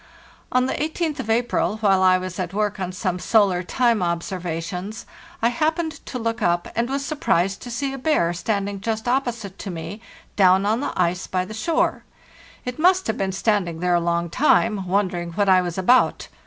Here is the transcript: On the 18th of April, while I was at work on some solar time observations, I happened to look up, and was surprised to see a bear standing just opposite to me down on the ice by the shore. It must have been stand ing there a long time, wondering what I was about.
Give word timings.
On 0.51 0.65
the 0.65 0.73
18th 0.73 1.19
of 1.19 1.29
April, 1.29 1.77
while 1.77 2.01
I 2.01 2.17
was 2.17 2.39
at 2.39 2.55
work 2.55 2.79
on 2.79 2.91
some 2.91 3.19
solar 3.19 3.61
time 3.61 4.01
observations, 4.01 5.05
I 5.43 5.49
happened 5.49 6.03
to 6.07 6.17
look 6.17 6.41
up, 6.41 6.67
and 6.75 6.89
was 6.89 7.05
surprised 7.05 7.61
to 7.61 7.69
see 7.69 7.93
a 7.93 7.99
bear 7.99 8.33
standing 8.33 8.81
just 8.81 9.07
opposite 9.07 9.59
to 9.59 9.69
me 9.69 10.01
down 10.35 10.65
on 10.65 10.79
the 10.79 10.91
ice 10.99 11.27
by 11.27 11.45
the 11.45 11.53
shore. 11.53 12.03
It 12.65 12.79
must 12.79 13.05
have 13.05 13.17
been 13.19 13.31
stand 13.31 13.69
ing 13.69 13.79
there 13.79 13.93
a 13.93 13.99
long 13.99 14.31
time, 14.31 14.87
wondering 14.87 15.33
what 15.33 15.47
I 15.47 15.61
was 15.61 15.77
about. 15.77 16.29